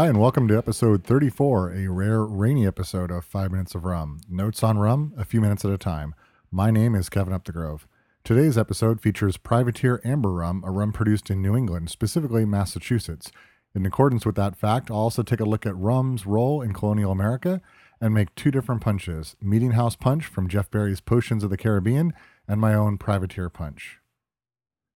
[0.00, 4.18] Hi, and welcome to episode 34, a rare rainy episode of 5 Minutes of Rum.
[4.30, 6.14] Notes on rum, a few minutes at a time.
[6.50, 7.80] My name is Kevin Upthegrove.
[8.24, 13.30] Today's episode features Privateer Amber Rum, a rum produced in New England, specifically Massachusetts.
[13.74, 17.12] In accordance with that fact, I'll also take a look at rum's role in colonial
[17.12, 17.60] America
[18.00, 22.14] and make two different punches Meeting House Punch from Jeff Berry's Potions of the Caribbean
[22.48, 23.98] and my own Privateer Punch.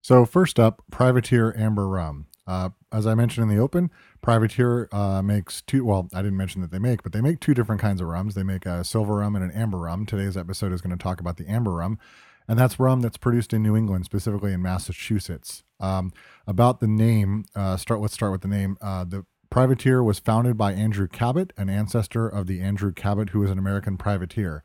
[0.01, 2.29] So, first up, Privateer Amber Rum.
[2.47, 3.91] Uh, as I mentioned in the open,
[4.21, 5.85] Privateer uh, makes two.
[5.85, 8.35] Well, I didn't mention that they make, but they make two different kinds of rums.
[8.35, 10.07] They make a silver rum and an amber rum.
[10.07, 11.99] Today's episode is going to talk about the amber rum,
[12.47, 15.63] and that's rum that's produced in New England, specifically in Massachusetts.
[15.81, 16.13] Um,
[16.47, 18.01] about the name, uh, start.
[18.01, 18.77] Let's start with the name.
[18.81, 23.39] Uh, the Privateer was founded by Andrew Cabot, an ancestor of the Andrew Cabot who
[23.39, 24.65] was an American privateer.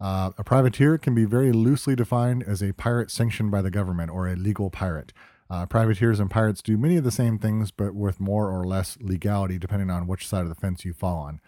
[0.00, 4.12] Uh, a privateer can be very loosely defined as a pirate sanctioned by the government
[4.12, 5.12] or a legal pirate.
[5.50, 8.98] Uh, privateers and pirates do many of the same things, but with more or less
[9.00, 11.40] legality, depending on which side of the fence you fall on.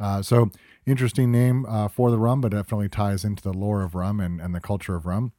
[0.00, 0.50] Uh, so,
[0.86, 4.40] interesting name uh, for the rum, but definitely ties into the lore of rum and,
[4.40, 5.32] and the culture of rum.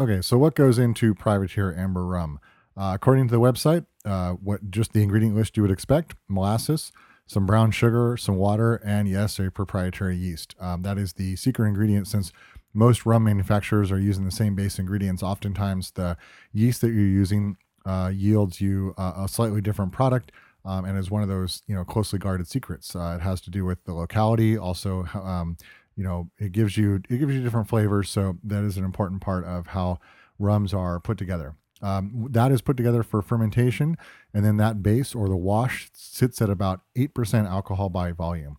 [0.00, 2.40] Okay, so what goes into privateer amber rum?
[2.76, 6.92] Uh, according to the website, uh, what just the ingredient list you would expect: molasses,
[7.26, 10.54] some brown sugar, some water, and yes, a proprietary yeast.
[10.58, 12.32] Um, that is the secret ingredient since
[12.74, 15.22] most rum manufacturers are using the same base ingredients.
[15.22, 16.16] Oftentimes, the
[16.52, 20.32] yeast that you're using uh, yields you uh, a slightly different product.
[20.66, 22.96] Um, and is one of those you know closely guarded secrets.
[22.96, 24.56] Uh, it has to do with the locality.
[24.56, 25.58] Also, um,
[25.96, 28.10] you know, it gives you it gives you different flavors.
[28.10, 29.98] So that is an important part of how
[30.38, 31.54] rums are put together.
[31.82, 33.98] Um, that is put together for fermentation,
[34.32, 38.56] and then that base or the wash sits at about eight percent alcohol by volume.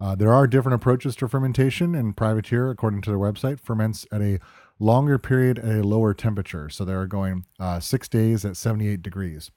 [0.00, 4.20] Uh, there are different approaches to fermentation, and Privateer, according to their website, ferments at
[4.20, 4.38] a
[4.78, 6.68] longer period at a lower temperature.
[6.68, 9.50] So they're going uh, six days at 78 degrees.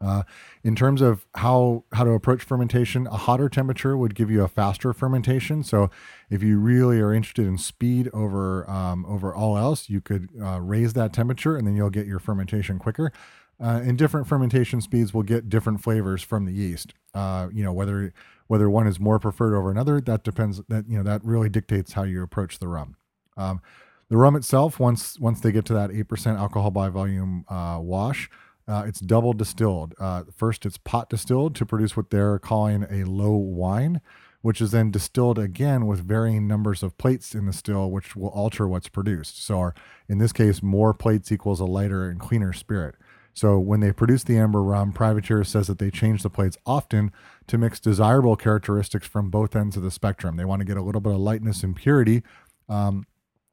[0.00, 0.22] Uh,
[0.62, 4.48] in terms of how how to approach fermentation, a hotter temperature would give you a
[4.48, 5.62] faster fermentation.
[5.62, 5.90] So,
[6.28, 10.60] if you really are interested in speed over um, over all else, you could uh,
[10.60, 13.10] raise that temperature, and then you'll get your fermentation quicker.
[13.58, 16.92] Uh, and different fermentation speeds will get different flavors from the yeast.
[17.14, 18.12] Uh, you know whether
[18.46, 20.60] whether one is more preferred over another, that depends.
[20.68, 22.96] That you know that really dictates how you approach the rum.
[23.36, 23.60] Um,
[24.08, 27.78] the rum itself, once once they get to that eight percent alcohol by volume uh,
[27.80, 28.30] wash,
[28.68, 29.94] uh, it's double distilled.
[29.98, 34.00] Uh, first, it's pot distilled to produce what they're calling a low wine,
[34.42, 38.28] which is then distilled again with varying numbers of plates in the still, which will
[38.28, 39.44] alter what's produced.
[39.44, 39.74] So, our,
[40.08, 42.96] in this case, more plates equals a lighter and cleaner spirit.
[43.36, 47.12] So when they produce the amber rum, Privateer says that they change the plates often
[47.48, 50.36] to mix desirable characteristics from both ends of the spectrum.
[50.36, 52.22] They want to get a little bit of lightness and purity,
[52.66, 53.06] um,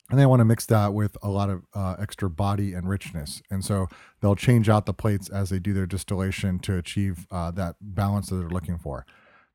[0.10, 3.42] and they want to mix that with a lot of uh, extra body and richness.
[3.52, 3.90] And so
[4.22, 8.30] they'll change out the plates as they do their distillation to achieve uh, that balance
[8.30, 9.06] that they're looking for.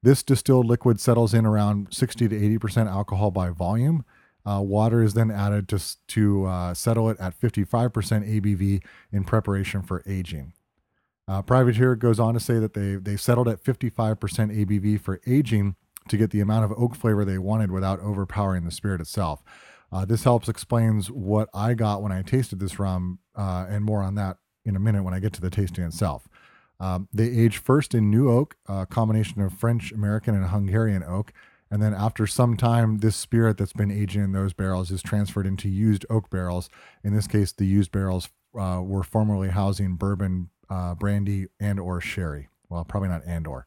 [0.02, 4.04] This distilled liquid settles in around 60 to 80% alcohol by volume.
[4.48, 7.60] Uh, water is then added to, to uh, settle it at 55%
[7.92, 8.82] ABV
[9.12, 10.54] in preparation for aging.
[11.26, 15.76] Uh, Privateer goes on to say that they, they settled at 55% ABV for aging
[16.08, 19.42] to get the amount of oak flavor they wanted without overpowering the spirit itself.
[19.92, 24.02] Uh, this helps explains what I got when I tasted this rum, uh, and more
[24.02, 26.26] on that in a minute when I get to the tasting itself.
[26.80, 31.34] Um, they age first in new oak, a combination of French, American, and Hungarian oak,
[31.70, 35.46] and then after some time, this spirit that's been aging in those barrels is transferred
[35.46, 36.70] into used oak barrels.
[37.04, 42.00] In this case, the used barrels uh, were formerly housing bourbon, uh, brandy, and or
[42.00, 42.48] sherry.
[42.68, 43.66] Well, probably not and or.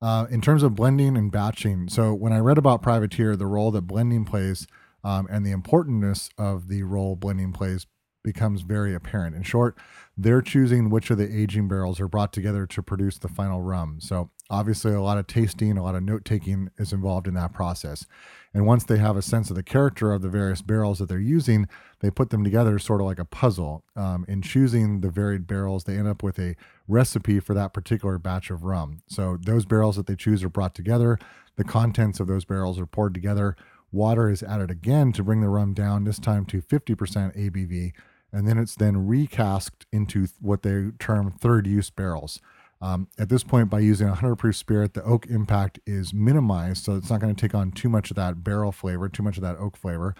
[0.00, 3.72] Uh, in terms of blending and batching, so when I read about Privateer, the role
[3.72, 4.66] that blending plays
[5.02, 7.86] um, and the importance of the role blending plays
[8.22, 9.34] becomes very apparent.
[9.34, 9.76] In short,
[10.16, 13.98] they're choosing which of the aging barrels are brought together to produce the final rum.
[14.00, 17.52] So obviously a lot of tasting a lot of note taking is involved in that
[17.52, 18.06] process.
[18.54, 21.18] And once they have a sense of the character of the various barrels that they're
[21.18, 21.68] using
[22.00, 23.82] they put them together sort of like a puzzle.
[23.96, 26.56] Um, in choosing the varied barrels they end up with a
[26.86, 29.02] recipe for that particular batch of rum.
[29.08, 31.18] So those barrels that they choose are brought together.
[31.56, 33.56] The contents of those barrels are poured together.
[33.90, 37.92] Water is added again to bring the rum down this time to 50% abv
[38.32, 42.40] and then it's then recasked into what they term third use barrels
[42.80, 46.84] um, at this point, by using a 100 proof spirit, the oak impact is minimized,
[46.84, 49.36] so it's not going to take on too much of that barrel flavor, too much
[49.36, 50.14] of that oak flavor.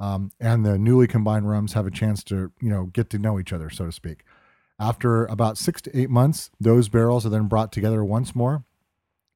[0.00, 3.38] Um, and the newly combined rums have a chance to, you know, get to know
[3.38, 4.24] each other, so to speak.
[4.78, 8.64] After about six to eight months, those barrels are then brought together once more,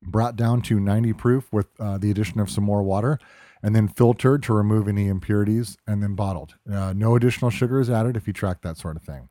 [0.02, 3.18] brought down to 90 proof with uh, the addition of some more water,
[3.62, 6.54] and then filtered to remove any impurities, and then bottled.
[6.70, 9.28] Uh, no additional sugar is added if you track that sort of thing.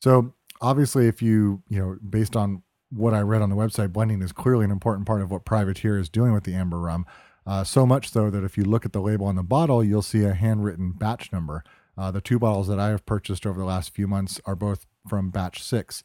[0.00, 4.20] So obviously if you you know based on what I read on the website, blending
[4.22, 7.06] is clearly an important part of what Privateer is doing with the amber rum.
[7.46, 10.02] Uh, so much so that if you look at the label on the bottle, you'll
[10.02, 11.64] see a handwritten batch number.
[11.96, 14.86] Uh, the two bottles that I have purchased over the last few months are both
[15.08, 16.02] from batch six.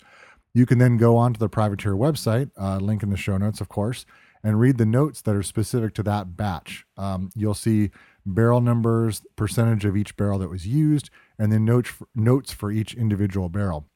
[0.53, 3.67] You can then go onto the Privateer website, uh, link in the show notes, of
[3.67, 4.05] course,
[4.43, 6.85] and read the notes that are specific to that batch.
[6.97, 7.91] Um, you'll see
[8.25, 12.71] barrel numbers, percentage of each barrel that was used, and then notes for, notes for
[12.71, 13.87] each individual barrel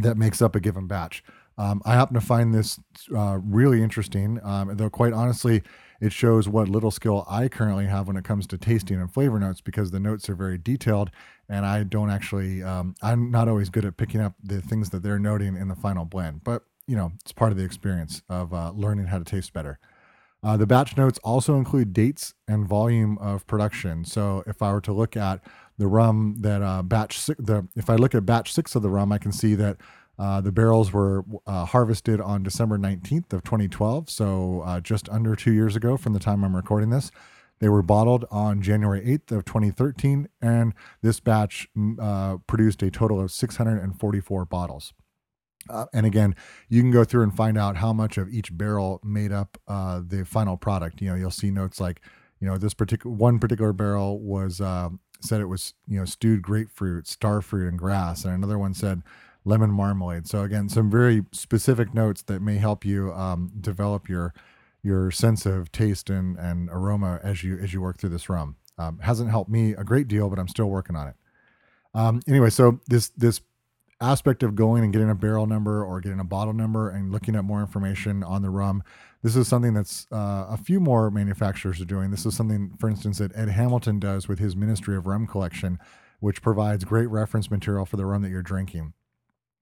[0.00, 1.22] that makes up a given batch.
[1.56, 2.78] Um, I happen to find this
[3.14, 5.62] uh, really interesting, um, though quite honestly,
[6.00, 9.40] it shows what little skill I currently have when it comes to tasting and flavor
[9.40, 11.10] notes because the notes are very detailed,
[11.48, 15.02] and I don't actually, um, I'm not always good at picking up the things that
[15.02, 16.44] they're noting in the final blend.
[16.44, 19.78] But you know, it's part of the experience of uh, learning how to taste better.
[20.42, 24.04] Uh, the batch notes also include dates and volume of production.
[24.04, 25.42] So if I were to look at
[25.78, 28.90] the rum that uh, batch six, the if I look at batch six of the
[28.90, 29.78] rum, I can see that
[30.18, 35.36] uh, the barrels were uh, harvested on December 19th of 2012, so uh, just under
[35.36, 37.12] two years ago from the time I'm recording this.
[37.60, 42.90] They were bottled on January 8th of 2013, and this batch mm, uh, produced a
[42.90, 44.92] total of 644 bottles.
[45.68, 46.34] Uh, and again,
[46.68, 50.00] you can go through and find out how much of each barrel made up uh,
[50.06, 51.00] the final product.
[51.00, 52.00] You know, you'll see notes like,
[52.40, 54.60] you know, this particular one particular barrel was
[55.20, 59.02] said it was you know stewed grapefruit, starfruit, and grass, and another one said
[59.44, 60.26] lemon marmalade.
[60.26, 64.34] So again, some very specific notes that may help you um, develop your
[64.82, 68.56] your sense of taste and, and aroma as you as you work through this rum.
[68.78, 71.16] Um, hasn't helped me a great deal, but I'm still working on it.
[71.94, 73.40] Um, anyway, so this this
[74.00, 77.34] aspect of going and getting a barrel number or getting a bottle number and looking
[77.34, 78.82] at more information on the rum.
[79.22, 82.10] This is something that's uh, a few more manufacturers are doing.
[82.10, 85.78] This is something, for instance, that Ed Hamilton does with his Ministry of Rum collection,
[86.20, 88.92] which provides great reference material for the rum that you're drinking.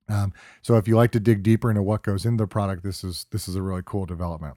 [0.08, 3.02] Um, so if you like to dig deeper into what goes into the product, this
[3.02, 4.56] is this is a really cool development.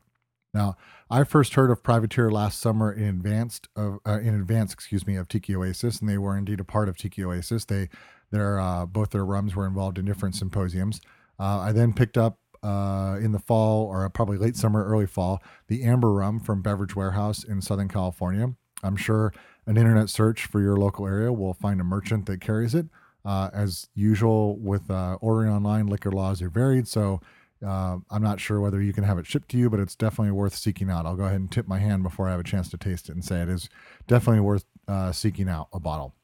[0.54, 0.78] Now,
[1.10, 5.16] I first heard of Privateer last summer in advanced of uh, in advance, excuse me,
[5.16, 7.66] of Tiki Oasis, and they were indeed a part of Tiki Oasis.
[7.66, 7.90] They
[8.32, 11.02] their uh, both their rums were involved in different symposiums.
[11.40, 15.42] Uh, I then picked up uh, in the fall or probably late summer, early fall,
[15.68, 18.54] the Amber Rum from Beverage Warehouse in Southern California.
[18.84, 19.34] I'm sure
[19.66, 22.88] an internet search for your local area will find a merchant that carries it.
[23.26, 27.20] Uh, as usual with uh, ordering online, liquor laws are varied, so
[27.66, 30.32] uh, I'm not sure whether you can have it shipped to you, but it's definitely
[30.32, 31.06] worth seeking out.
[31.06, 33.14] I'll go ahead and tip my hand before I have a chance to taste it
[33.14, 33.70] and say it is
[34.08, 36.16] definitely worth uh, seeking out a bottle.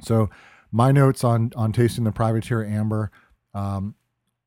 [0.00, 0.30] So,
[0.74, 3.10] my notes on on tasting the Privateer Amber.
[3.54, 3.94] Um,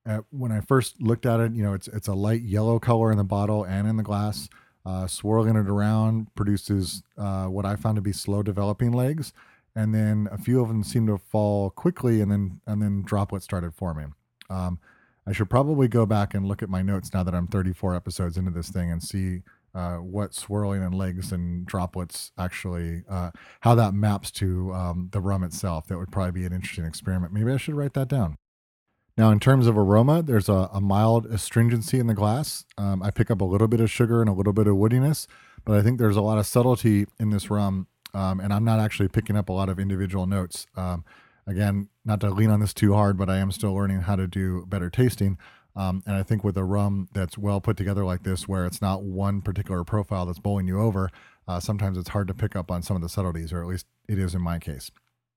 [0.05, 3.11] at, when I first looked at it, you know, it's it's a light yellow color
[3.11, 4.49] in the bottle and in the glass.
[4.85, 9.33] Uh, swirling it around produces uh, what I found to be slow developing legs
[9.77, 13.45] and then a few of them seemed to fall quickly, and then and then droplets
[13.45, 14.13] started forming.
[14.49, 14.79] Um,
[15.27, 18.37] I should probably go back and look at my notes now that I'm 34 episodes
[18.37, 19.43] into this thing and see
[19.77, 23.31] uh, what swirling and legs and droplets actually uh,
[23.61, 25.87] how that maps to um, the rum itself.
[25.87, 27.33] That would probably be an interesting experiment.
[27.33, 28.37] Maybe I should write that down.
[29.17, 32.65] Now, in terms of aroma, there's a, a mild astringency in the glass.
[32.77, 35.27] Um, I pick up a little bit of sugar and a little bit of woodiness,
[35.65, 38.79] but I think there's a lot of subtlety in this rum um, and I'm not
[38.79, 40.65] actually picking up a lot of individual notes.
[40.75, 41.05] Um,
[41.45, 44.27] again, not to lean on this too hard, but I am still learning how to
[44.27, 45.37] do better tasting.
[45.77, 48.81] Um, and I think with a rum that's well put together like this, where it's
[48.81, 51.11] not one particular profile that's bowling you over,
[51.47, 53.85] uh, sometimes it's hard to pick up on some of the subtleties, or at least
[54.09, 54.89] it is in my case.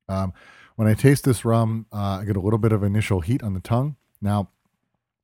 [0.08, 0.32] Um,
[0.76, 3.52] when I taste this rum, uh, I get a little bit of initial heat on
[3.52, 3.96] the tongue.
[4.22, 4.48] Now,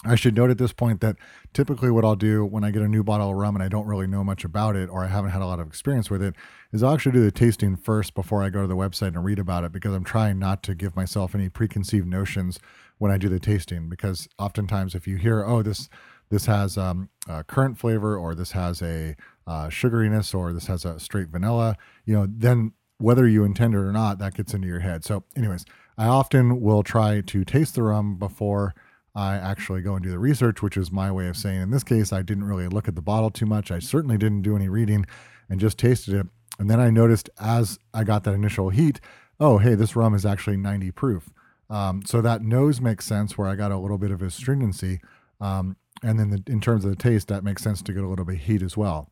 [0.05, 1.17] I should note at this point that
[1.55, 3.87] typically what I'll do when I get a new bottle of rum and I don't
[3.87, 6.35] really know much about it or I haven't had a lot of experience with it
[6.71, 9.39] is I'll actually do the tasting first before I go to the website and read
[9.39, 12.61] about it because I'm trying not to give myself any preconceived notions
[12.99, 15.89] when I do the tasting because oftentimes if you hear oh this
[16.29, 20.85] this has um, a currant flavor or this has a uh, sugariness or this has
[20.85, 24.69] a straight vanilla you know then whether you intend it or not that gets into
[24.69, 25.05] your head.
[25.05, 25.65] So anyways
[25.97, 28.75] I often will try to taste the rum before
[29.17, 31.83] I actually go and do the research, which is my way of saying in this
[31.83, 33.71] case, I didn't really look at the bottle too much.
[33.71, 35.07] I certainly didn't do any reading
[35.49, 36.27] and just tasted it.
[36.59, 39.01] And then I noticed as I got that initial heat,
[39.41, 41.31] oh, hey, this rum is actually 90 proof.
[41.71, 45.01] Um, so that nose makes sense where I got a little bit of astringency.
[45.41, 48.09] Um, and then the, in terms of the taste, that makes sense to get a
[48.09, 49.11] little bit of heat as well.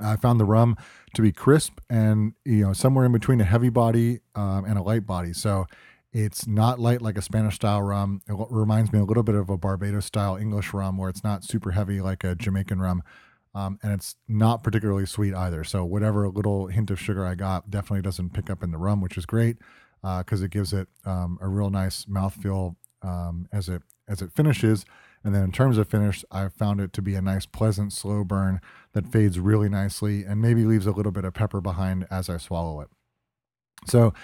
[0.00, 0.76] I found the rum
[1.14, 4.82] to be crisp and you know somewhere in between a heavy body um, and a
[4.82, 5.32] light body.
[5.32, 5.66] So
[6.12, 8.20] it's not light like a Spanish style rum.
[8.28, 11.44] It reminds me a little bit of a Barbados style English rum where it's not
[11.44, 13.02] super heavy like a Jamaican rum.
[13.54, 15.64] Um, and it's not particularly sweet either.
[15.64, 19.00] So whatever little hint of sugar I got definitely doesn't pick up in the rum,
[19.00, 19.56] which is great
[20.02, 24.32] because uh, it gives it um, a real nice mouthfeel um, as it as it
[24.32, 24.84] finishes.
[25.22, 28.24] And then in terms of finish, I found it to be a nice, pleasant, slow
[28.24, 28.60] burn
[28.92, 32.38] that fades really nicely and maybe leaves a little bit of pepper behind as I
[32.38, 32.88] swallow it.
[33.86, 34.14] So,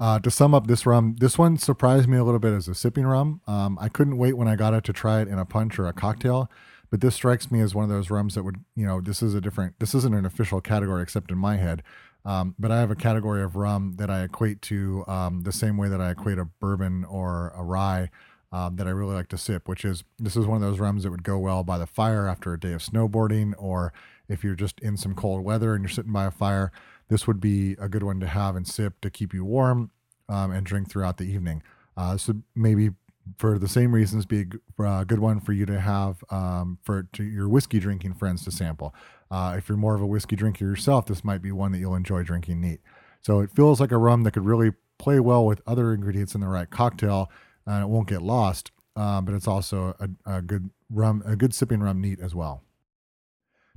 [0.00, 2.74] uh, to sum up this rum, this one surprised me a little bit as a
[2.74, 3.40] sipping rum.
[3.46, 5.86] Um, I couldn't wait when I got it to try it in a punch or
[5.86, 6.50] a cocktail,
[6.90, 9.34] but this strikes me as one of those rums that would, you know, this is
[9.34, 11.82] a different, this isn't an official category except in my head.
[12.24, 15.76] Um, but I have a category of rum that I equate to um, the same
[15.76, 18.10] way that I equate a bourbon or a rye
[18.50, 21.02] um, that I really like to sip, which is this is one of those rums
[21.02, 23.92] that would go well by the fire after a day of snowboarding, or
[24.28, 26.70] if you're just in some cold weather and you're sitting by a fire,
[27.14, 29.92] this would be a good one to have and sip to keep you warm
[30.28, 31.62] um, and drink throughout the evening.
[31.96, 32.90] Uh, so maybe
[33.38, 34.46] for the same reasons, be
[34.80, 38.42] a uh, good one for you to have um, for to your whiskey drinking friends
[38.42, 38.92] to sample.
[39.30, 41.94] Uh, if you're more of a whiskey drinker yourself, this might be one that you'll
[41.94, 42.80] enjoy drinking neat.
[43.20, 46.40] So it feels like a rum that could really play well with other ingredients in
[46.40, 47.30] the right cocktail,
[47.64, 48.72] and it won't get lost.
[48.96, 52.63] Uh, but it's also a, a good rum, a good sipping rum neat as well.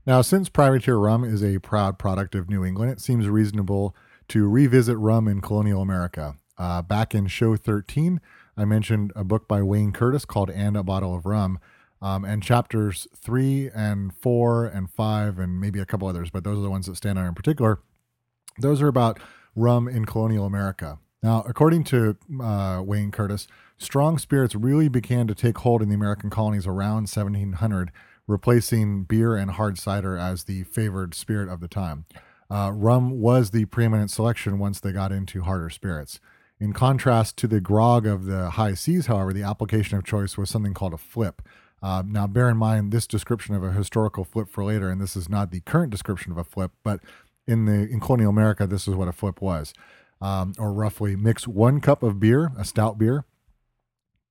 [0.07, 3.93] Now, since Privateer rum is a proud product of New England, it seems reasonable
[4.29, 6.37] to revisit rum in colonial America.
[6.57, 8.21] Uh, back in show 13,
[8.55, 11.59] I mentioned a book by Wayne Curtis called And a Bottle of Rum.
[12.01, 16.59] Um, and chapters three and four and five, and maybe a couple others, but those
[16.59, 17.79] are the ones that stand out in particular.
[18.59, 19.19] Those are about
[19.55, 20.99] rum in colonial America.
[21.21, 23.47] Now, according to uh, Wayne Curtis,
[23.77, 27.91] strong spirits really began to take hold in the American colonies around 1700,
[28.27, 32.05] replacing beer and hard cider as the favored spirit of the time.
[32.49, 36.19] Uh, rum was the preeminent selection once they got into harder spirits.
[36.59, 40.49] In contrast to the grog of the high seas, however, the application of choice was
[40.49, 41.41] something called a flip.
[41.81, 45.15] Uh, now, bear in mind this description of a historical flip for later, and this
[45.15, 47.01] is not the current description of a flip, but
[47.45, 49.73] in the in colonial America, this is what a flip was,
[50.19, 53.25] um, or roughly mix one cup of beer, a stout beer,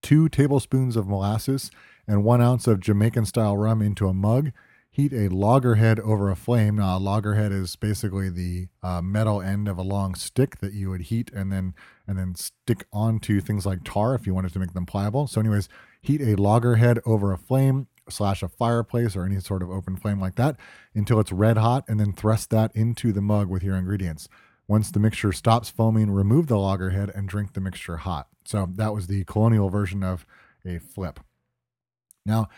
[0.02, 1.70] two tablespoons of molasses,
[2.06, 4.52] and one ounce of Jamaican style rum into a mug.
[4.90, 6.76] Heat a loggerhead over a flame.
[6.76, 10.88] Now, a loggerhead is basically the uh, metal end of a long stick that you
[10.88, 11.74] would heat and then
[12.06, 15.26] and then stick onto things like tar if you wanted to make them pliable.
[15.26, 15.68] So, anyways,
[16.00, 20.20] heat a loggerhead over a flame slash a fireplace or any sort of open flame
[20.20, 20.56] like that
[20.94, 24.28] until it's red hot, and then thrust that into the mug with your ingredients.
[24.68, 28.28] Once the mixture stops foaming, remove the loggerhead and drink the mixture hot.
[28.44, 30.26] So that was the colonial version of
[30.64, 31.20] a flip.
[32.26, 32.48] Now,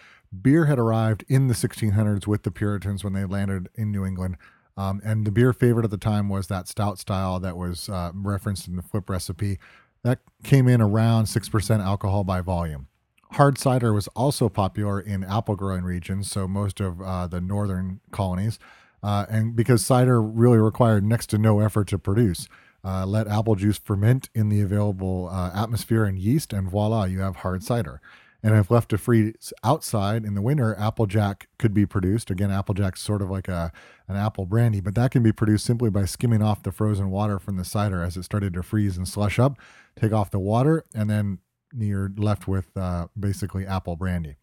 [0.43, 4.37] beer had arrived in the 1600s with the Puritans when they landed in New England.
[4.77, 8.13] Um, and the beer favorite at the time was that stout style that was uh,
[8.15, 9.59] referenced in the flip recipe.
[10.05, 12.87] That came in around 6% alcohol by volume.
[13.33, 18.01] Hard cider was also popular in apple growing regions, so most of uh, the northern
[18.11, 18.59] colonies.
[19.03, 22.49] Uh, and because cider really required next to no effort to produce,
[22.85, 27.21] uh, let apple juice ferment in the available uh, atmosphere and yeast, and voila, you
[27.21, 28.01] have hard cider.
[28.43, 32.31] And if left to freeze outside in the winter, Applejack could be produced.
[32.31, 33.73] Again, Applejack's sort of like a
[34.07, 37.39] an apple brandy, but that can be produced simply by skimming off the frozen water
[37.39, 39.59] from the cider as it started to freeze and slush up.
[39.97, 41.39] Take off the water, and then
[41.77, 44.37] you're left with uh, basically apple brandy.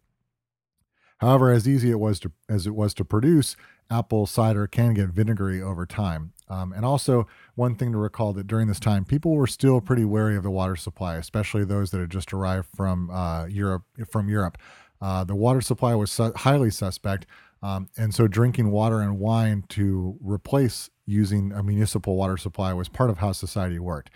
[1.20, 3.56] However, as easy it was to as it was to produce,
[3.90, 6.34] apple cider can get vinegary over time.
[6.48, 10.06] Um, and also, one thing to recall that during this time, people were still pretty
[10.06, 13.84] wary of the water supply, especially those that had just arrived from uh, Europe.
[14.10, 14.58] From Europe,
[15.02, 17.26] uh, the water supply was su- highly suspect,
[17.64, 22.90] um, and so drinking water and wine to replace using a municipal water supply was
[22.90, 24.10] part of how society worked.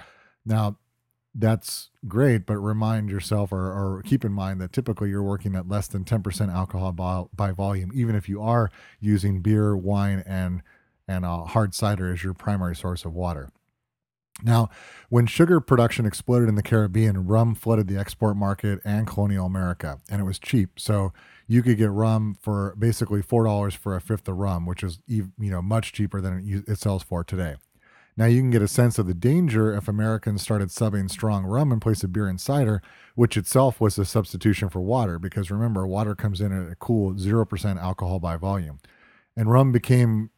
[0.46, 0.78] Now,
[1.36, 5.68] that's great, but remind yourself or, or, keep in mind that typically you're working at
[5.68, 10.64] less than 10% alcohol by, by volume, even if you are using beer, wine, and
[11.10, 13.50] and uh, hard cider as your primary source of water.
[14.44, 14.70] Now,
[15.10, 20.00] when sugar production exploded in the Caribbean, rum flooded the export market and colonial America,
[20.10, 20.80] and it was cheap.
[20.80, 21.12] So
[21.48, 25.00] you could get rum for basically four dollars for a fifth of rum, which is
[25.08, 27.56] you know much cheaper than it sells for today.
[28.16, 31.72] Now you can get a sense of the danger if Americans started subbing strong rum
[31.72, 32.82] in place of beer and cider,
[33.16, 35.20] which itself was a substitution for water.
[35.20, 38.80] Because remember, water comes in at a cool zero percent alcohol by volume,
[39.36, 40.30] and rum became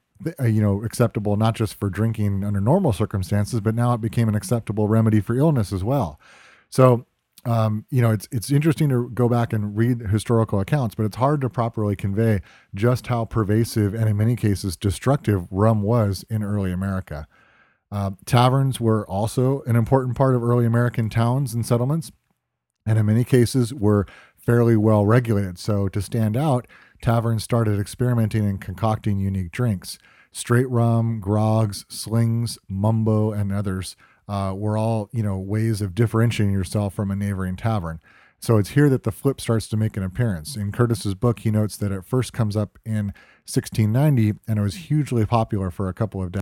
[0.43, 4.35] you know acceptable not just for drinking under normal circumstances but now it became an
[4.35, 6.19] acceptable remedy for illness as well.
[6.69, 7.05] So
[7.45, 11.15] um, you know it's it's interesting to go back and read historical accounts but it's
[11.17, 12.41] hard to properly convey
[12.75, 17.27] just how pervasive and in many cases destructive rum was in early america.
[17.91, 22.11] Uh, taverns were also an important part of early american towns and settlements
[22.85, 24.05] and in many cases were
[24.37, 25.59] fairly well regulated.
[25.59, 26.67] So to stand out
[27.01, 29.97] taverns started experimenting and concocting unique drinks.
[30.31, 33.95] Straight rum, grogs, slings, mumbo, and others
[34.27, 37.99] uh, were all you know ways of differentiating yourself from a neighboring tavern.
[38.39, 40.55] So it's here that the flip starts to make an appearance.
[40.55, 43.13] In Curtis's book, he notes that it first comes up in
[43.45, 46.41] 1690 and it was hugely popular for a couple of decades.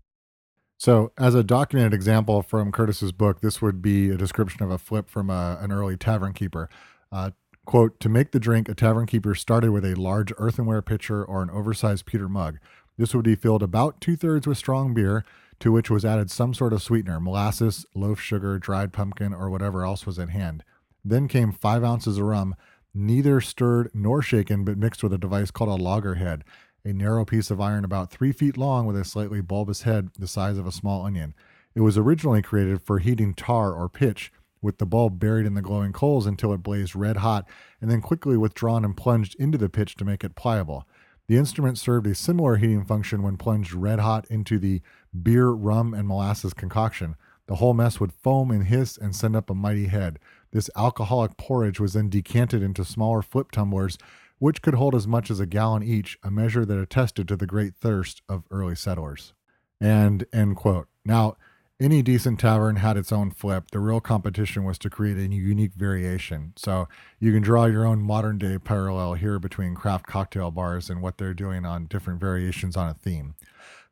[0.77, 4.77] So, as a documented example from Curtis's book, this would be a description of a
[4.77, 6.69] flip from a, an early tavern keeper.
[7.11, 7.31] Uh,
[7.69, 11.43] quote, to make the drink, a tavern keeper started with a large earthenware pitcher or
[11.43, 12.57] an oversized pewter mug.
[12.97, 15.23] This would be filled about two thirds with strong beer,
[15.59, 19.85] to which was added some sort of sweetener, molasses, loaf sugar, dried pumpkin, or whatever
[19.85, 20.63] else was at hand.
[21.05, 22.55] Then came five ounces of rum,
[22.95, 26.43] neither stirred nor shaken, but mixed with a device called a loggerhead,
[26.83, 30.27] a narrow piece of iron about three feet long with a slightly bulbous head the
[30.27, 31.35] size of a small onion.
[31.75, 35.61] It was originally created for heating tar or pitch, with the bulb buried in the
[35.61, 37.45] glowing coals until it blazed red hot,
[37.81, 40.85] and then quickly withdrawn and plunged into the pitch to make it pliable.
[41.27, 44.81] The instrument served a similar heating function when plunged red hot into the
[45.21, 47.15] beer, rum, and molasses concoction.
[47.45, 50.19] The whole mess would foam and hiss and send up a mighty head.
[50.51, 53.97] This alcoholic porridge was then decanted into smaller flip tumblers,
[54.39, 57.45] which could hold as much as a gallon each, a measure that attested to the
[57.45, 59.33] great thirst of early settlers.
[59.79, 60.87] And end quote.
[61.05, 61.37] Now,
[61.79, 63.71] any decent tavern had its own flip.
[63.71, 66.53] The real competition was to create a unique variation.
[66.57, 71.01] So you can draw your own modern day parallel here between craft cocktail bars and
[71.01, 73.35] what they're doing on different variations on a theme.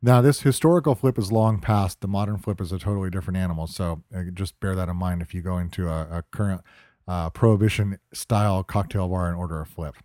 [0.01, 2.01] Now, this historical flip is long past.
[2.01, 3.67] The modern flip is a totally different animal.
[3.67, 6.61] So uh, just bear that in mind if you go into a, a current
[7.07, 9.95] uh, prohibition style cocktail bar and order a flip.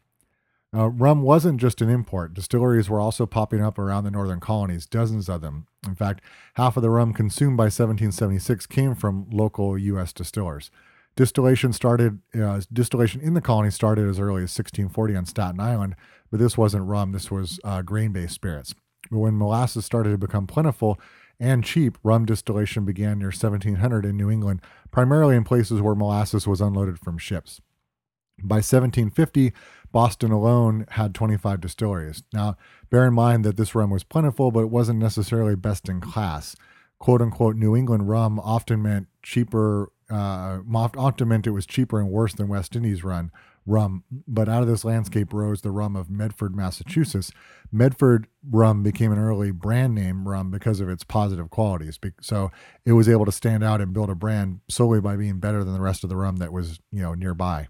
[0.74, 2.32] Uh, rum wasn't just an import.
[2.32, 5.66] Distilleries were also popping up around the northern colonies, dozens of them.
[5.86, 6.22] In fact,
[6.54, 10.12] half of the rum consumed by 1776 came from local U.S.
[10.12, 10.70] distillers.
[11.16, 12.20] Distillation started.
[12.34, 15.94] Uh, distillation in the colony started as early as 1640 on Staten Island,
[16.30, 17.12] but this wasn't rum.
[17.12, 18.74] This was uh, grain-based spirits.
[19.10, 20.98] But when molasses started to become plentiful
[21.38, 26.46] and cheap, rum distillation began near 1700 in New England, primarily in places where molasses
[26.46, 27.60] was unloaded from ships.
[28.42, 29.52] By 1750,
[29.92, 32.22] Boston alone had 25 distilleries.
[32.32, 32.56] Now,
[32.90, 36.56] bear in mind that this rum was plentiful, but it wasn't necessarily best in class.
[36.98, 39.90] "Quote unquote," New England rum often meant cheaper.
[40.10, 43.30] Uh, often meant it was cheaper and worse than West Indies run
[43.66, 44.04] rum.
[44.26, 47.32] But out of this landscape rose the rum of Medford, Massachusetts.
[47.70, 51.98] Medford rum became an early brand name rum because of its positive qualities.
[52.20, 52.50] So
[52.84, 55.74] it was able to stand out and build a brand solely by being better than
[55.74, 57.68] the rest of the rum that was you know nearby.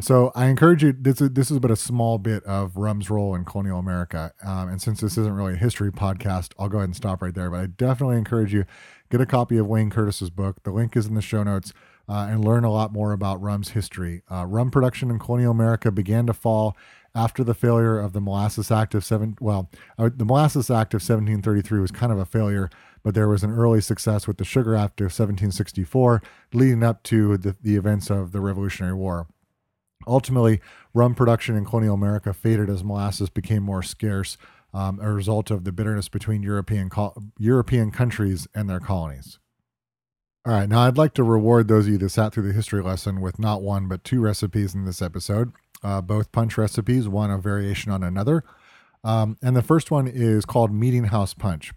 [0.00, 0.92] So I encourage you.
[0.92, 4.68] This is this is but a small bit of rum's role in colonial America, um,
[4.68, 7.50] and since this isn't really a history podcast, I'll go ahead and stop right there.
[7.50, 8.64] But I definitely encourage you
[9.10, 10.62] get a copy of Wayne Curtis's book.
[10.62, 11.74] The link is in the show notes,
[12.08, 14.22] uh, and learn a lot more about rum's history.
[14.30, 16.76] Uh, rum production in colonial America began to fall
[17.14, 19.36] after the failure of the Molasses Act of seven.
[19.38, 22.70] Well, uh, the Molasses Act of 1733 was kind of a failure,
[23.02, 26.22] but there was an early success with the Sugar Act of 1764,
[26.54, 29.26] leading up to the, the events of the Revolutionary War.
[30.06, 30.60] Ultimately,
[30.94, 34.38] rum production in colonial America faded as molasses became more scarce,
[34.72, 39.38] um, a result of the bitterness between European co- European countries and their colonies.
[40.46, 42.82] All right, now I'd like to reward those of you that sat through the history
[42.82, 45.52] lesson with not one but two recipes in this episode.
[45.82, 48.44] Uh, both punch recipes, one a variation on another.
[49.04, 51.72] Um, and the first one is called Meeting House Punch.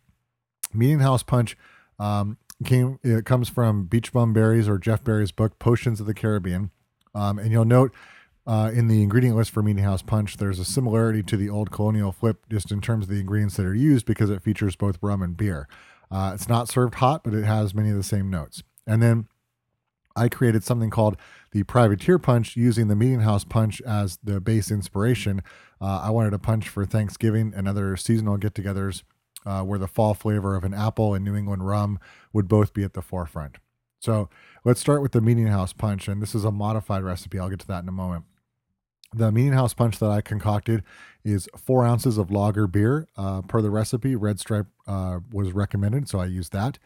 [0.74, 1.58] Meeting House Punch
[2.00, 6.72] um, came it comes from Beachbum Berry's or Jeff Berry's book Potions of the Caribbean.
[7.16, 7.94] Um, and you'll note
[8.46, 11.72] uh, in the ingredient list for Meeting House Punch, there's a similarity to the old
[11.72, 14.98] colonial flip just in terms of the ingredients that are used because it features both
[15.02, 15.68] rum and beer.
[16.12, 18.62] Uh, it's not served hot, but it has many of the same notes.
[18.86, 19.28] And then
[20.16, 21.18] I created something called
[21.52, 25.42] the Privateer Punch using the Meeting House Punch as the base inspiration.
[25.82, 29.04] Uh, I wanted a punch for Thanksgiving and other seasonal get togethers
[29.46, 32.00] uh, where the fall flavor of an apple and New England rum
[32.32, 33.58] would both be at the forefront.
[34.04, 34.28] So
[34.66, 36.10] let's start with the Meeting House Punch.
[36.10, 37.40] And this is a modified recipe.
[37.40, 38.26] I'll get to that in a moment.
[39.16, 40.84] The Meeting House punch that I concocted
[41.24, 43.08] is four ounces of lager beer.
[43.16, 46.80] Uh, per the recipe, Red Stripe uh, was recommended, so I used that.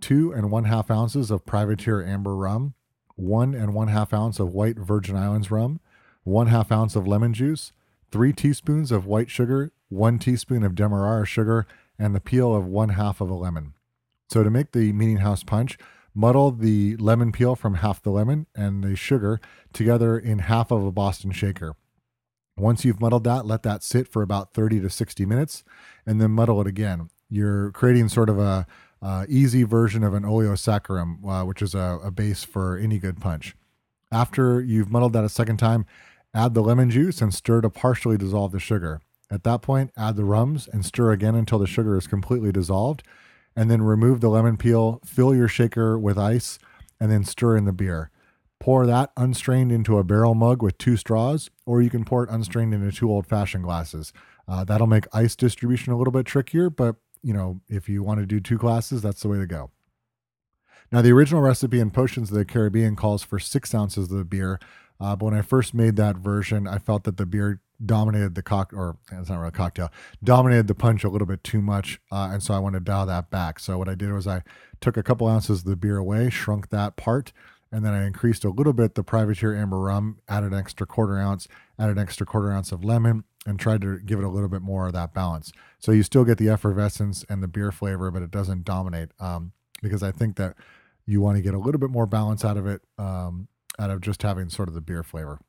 [0.00, 2.72] Two and one half ounces of Privateer Amber rum,
[3.16, 5.80] one and one half ounce of white Virgin Islands rum,
[6.22, 7.72] one half ounce of lemon juice,
[8.10, 11.66] three teaspoons of white sugar, one teaspoon of Demerara sugar,
[11.98, 13.74] and the peel of one half of a lemon.
[14.30, 15.76] So to make the Meeting House punch,
[16.14, 19.40] Muddle the lemon peel from half the lemon and the sugar
[19.72, 21.74] together in half of a Boston shaker.
[22.56, 25.64] Once you've muddled that, let that sit for about 30 to 60 minutes
[26.04, 27.08] and then muddle it again.
[27.30, 28.66] You're creating sort of a
[29.00, 33.20] uh, easy version of an oleosaccharum, uh, which is a, a base for any good
[33.20, 33.56] punch.
[34.12, 35.86] After you've muddled that a second time,
[36.34, 39.00] add the lemon juice and stir to partially dissolve the sugar.
[39.30, 43.02] At that point, add the rums and stir again until the sugar is completely dissolved
[43.56, 46.58] and then remove the lemon peel, fill your shaker with ice,
[47.00, 48.10] and then stir in the beer.
[48.60, 52.30] Pour that unstrained into a barrel mug with two straws, or you can pour it
[52.30, 54.12] unstrained into two old fashioned glasses.
[54.46, 58.20] Uh, that'll make ice distribution a little bit trickier, but you know, if you want
[58.20, 59.70] to do two glasses, that's the way to go.
[60.90, 64.24] Now, the original recipe in Potions of the Caribbean calls for six ounces of the
[64.24, 64.60] beer,
[65.00, 68.42] uh, but when I first made that version, I felt that the beer dominated the
[68.42, 69.90] cock, or it's not really a cocktail,
[70.22, 73.06] dominated the punch a little bit too much, uh, and so I wanted to dial
[73.06, 73.58] that back.
[73.58, 74.42] So what I did was I
[74.80, 77.32] took a couple ounces of the beer away, shrunk that part,
[77.70, 81.18] and then I increased a little bit the Privateer Amber Rum, added an extra quarter
[81.18, 84.48] ounce, added an extra quarter ounce of lemon, and tried to give it a little
[84.48, 85.52] bit more of that balance.
[85.78, 89.10] So you still get the effervescence and the beer flavor, but it doesn't dominate.
[89.18, 90.54] Um, because I think that
[91.06, 94.00] you want to get a little bit more balance out of it, um, out of
[94.00, 95.40] just having sort of the beer flavor.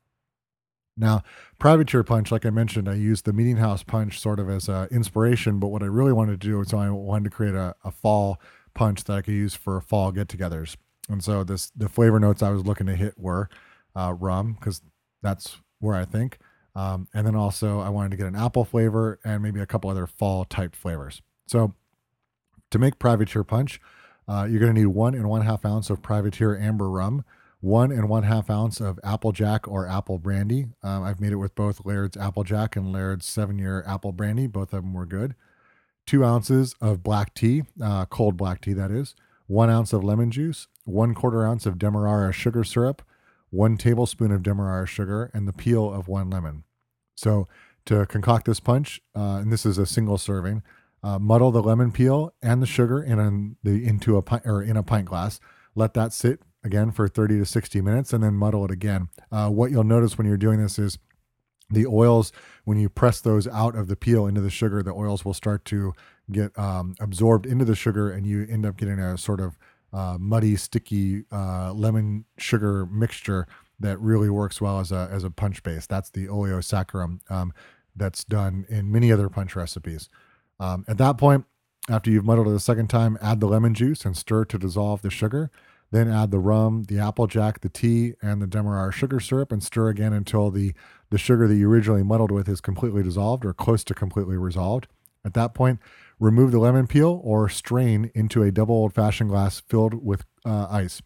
[0.96, 1.22] Now,
[1.58, 4.88] Privateer Punch, like I mentioned, I used the Meeting House Punch sort of as an
[4.90, 7.90] inspiration, but what I really wanted to do is I wanted to create a, a
[7.90, 8.40] fall
[8.74, 10.76] punch that I could use for fall get-togethers.
[11.08, 13.48] And so this the flavor notes I was looking to hit were
[13.94, 14.82] uh, rum because
[15.22, 16.38] that's where I think,
[16.74, 19.90] um, and then also I wanted to get an apple flavor and maybe a couple
[19.90, 21.22] other fall type flavors.
[21.46, 21.74] So
[22.70, 23.80] to make Privateer Punch,
[24.26, 27.24] uh, you're going to need one and one half ounce of Privateer Amber Rum,
[27.64, 30.66] one and one half ounce of Applejack or Apple Brandy.
[30.82, 34.46] Um, I've made it with both Laird's Applejack and Laird's seven year Apple Brandy.
[34.46, 35.34] Both of them were good.
[36.06, 39.14] Two ounces of black tea, uh, cold black tea, that is.
[39.46, 43.00] One ounce of lemon juice, one quarter ounce of Demerara sugar syrup,
[43.48, 46.64] one tablespoon of Demerara sugar, and the peel of one lemon.
[47.14, 47.48] So
[47.86, 50.62] to concoct this punch, uh, and this is a single serving,
[51.02, 54.62] uh, muddle the lemon peel and the sugar in a, the into a pint or
[54.62, 55.40] in a pint glass.
[55.74, 59.08] Let that sit again for 30 to 60 minutes, and then muddle it again.
[59.30, 60.98] Uh, what you'll notice when you're doing this is
[61.70, 62.32] the oils
[62.64, 65.64] when you press those out of the peel into the sugar, the oils will start
[65.66, 65.92] to
[66.30, 69.58] get um, absorbed into the sugar, and you end up getting a sort of
[69.92, 73.46] uh, muddy, sticky uh, lemon sugar mixture
[73.78, 75.86] that really works well as a as a punch base.
[75.86, 77.52] That's the oleo saccharum um,
[77.94, 80.08] that's done in many other punch recipes.
[80.58, 81.44] Um, at that point,
[81.88, 85.02] after you've muddled it a second time, add the lemon juice and stir to dissolve
[85.02, 85.50] the sugar.
[85.94, 89.90] Then add the rum, the applejack, the tea, and the demerara sugar syrup, and stir
[89.90, 90.74] again until the
[91.10, 94.88] the sugar that you originally muddled with is completely dissolved or close to completely resolved.
[95.24, 95.78] At that point,
[96.18, 100.66] remove the lemon peel or strain into a double old fashioned glass filled with uh,
[100.68, 101.00] ice.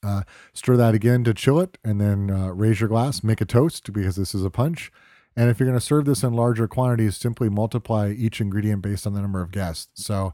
[0.00, 0.22] Uh,
[0.52, 3.24] stir that again to chill it, and then uh, raise your glass.
[3.24, 4.92] Make a toast because this is a punch.
[5.34, 9.08] And if you're going to serve this in larger quantities, simply multiply each ingredient based
[9.08, 10.04] on the number of guests.
[10.04, 10.32] So,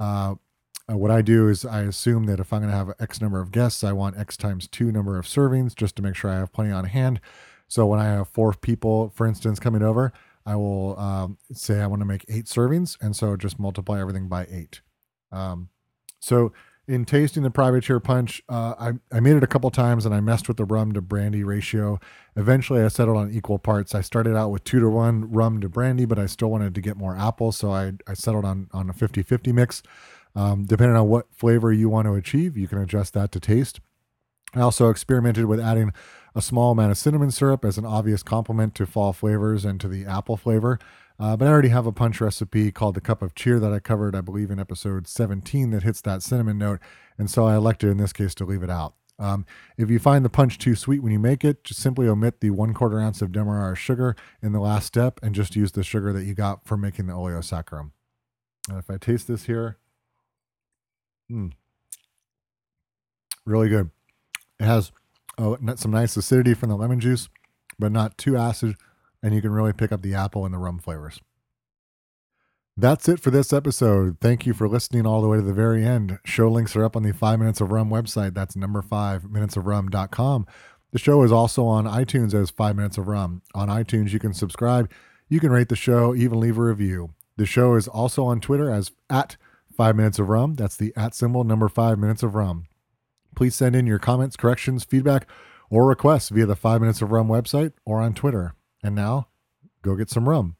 [0.00, 0.36] uh,
[0.90, 3.40] uh what I do is I assume that if I'm going to have X number
[3.40, 6.36] of guests, I want X times two number of servings just to make sure I
[6.36, 7.20] have plenty on hand.
[7.68, 10.12] So when I have four people, for instance, coming over,
[10.46, 14.28] I will um, say I want to make eight servings, and so just multiply everything
[14.28, 14.80] by eight.
[15.30, 15.68] Um,
[16.18, 16.52] so
[16.88, 20.20] in tasting the privateer punch, uh, I, I made it a couple times and I
[20.20, 22.00] messed with the rum to brandy ratio.
[22.34, 23.94] Eventually, I settled on equal parts.
[23.94, 26.80] I started out with two to one rum to brandy, but I still wanted to
[26.80, 29.82] get more apple, so I, I settled on, on a 50 50 mix.
[30.38, 33.80] Um, depending on what flavor you want to achieve, you can adjust that to taste.
[34.54, 35.92] I also experimented with adding
[36.32, 39.88] a small amount of cinnamon syrup as an obvious complement to fall flavors and to
[39.88, 40.78] the apple flavor.
[41.18, 43.80] Uh, but I already have a punch recipe called the Cup of Cheer that I
[43.80, 46.78] covered, I believe, in episode 17 that hits that cinnamon note.
[47.18, 48.94] And so I elected in this case to leave it out.
[49.18, 49.44] Um,
[49.76, 52.50] if you find the punch too sweet when you make it, just simply omit the
[52.50, 56.12] one quarter ounce of Demerara sugar in the last step and just use the sugar
[56.12, 57.90] that you got for making the oleo saccharum.
[58.68, 59.78] And if I taste this here,
[61.30, 61.52] mm,
[63.44, 63.90] really good.
[64.60, 64.92] It has
[65.38, 67.28] oh, some nice acidity from the lemon juice,
[67.78, 68.76] but not too acid,
[69.22, 71.20] and you can really pick up the apple and the rum flavors.
[72.80, 74.18] That's it for this episode.
[74.20, 76.20] Thank you for listening all the way to the very end.
[76.24, 78.34] Show links are up on the 5 Minutes of Rum website.
[78.34, 80.46] That's number 5 minutesofrum.com.
[80.92, 83.42] The show is also on iTunes as 5 Minutes of Rum.
[83.52, 84.92] On iTunes, you can subscribe,
[85.28, 87.14] you can rate the show, even leave a review.
[87.36, 89.36] The show is also on Twitter as at
[89.78, 90.54] 5 Minutes of Rum.
[90.54, 92.66] That's the at symbol number 5 Minutes of Rum.
[93.36, 95.28] Please send in your comments, corrections, feedback,
[95.70, 98.54] or requests via the 5 Minutes of Rum website or on Twitter.
[98.82, 99.28] And now,
[99.82, 100.56] go get some rum.